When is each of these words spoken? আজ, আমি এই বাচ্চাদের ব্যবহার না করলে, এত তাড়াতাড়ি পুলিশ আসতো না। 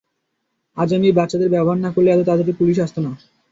আজ, 0.77 0.89
আমি 0.93 1.05
এই 1.07 1.15
বাচ্চাদের 1.15 1.49
ব্যবহার 1.49 1.77
না 1.77 1.89
করলে, 1.91 2.09
এত 2.11 2.21
তাড়াতাড়ি 2.27 2.53
পুলিশ 2.59 2.77
আসতো 2.79 2.99
না। 3.01 3.11